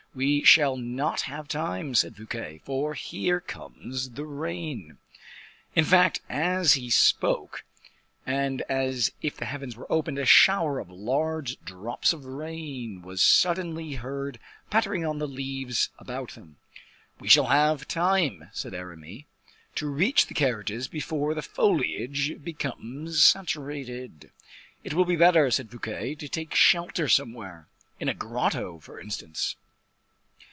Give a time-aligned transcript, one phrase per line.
[0.13, 4.97] "We shall not have time," said Fouquet, "for here comes the rain."
[5.73, 7.63] In fact, as he spoke,
[8.25, 13.21] and as if the heavens were opened, a shower of large drops of rain was
[13.21, 14.37] suddenly heard
[14.69, 16.57] pattering on the leaves about them.
[17.21, 19.23] "We shall have time," said Aramis,
[19.75, 24.29] "to reach the carriages before the foliage becomes saturated."
[24.83, 29.55] "It will be better," said Fouquet, "to take shelter somewhere in a grotto, for instance."